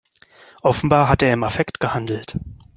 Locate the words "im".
1.31-1.43